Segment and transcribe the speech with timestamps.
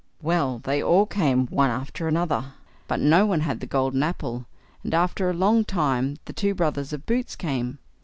[0.23, 2.53] Well, they all came one after another,
[2.87, 4.47] but no one had the golden apple,
[4.83, 7.77] and after a long time the two brothers of Boots came.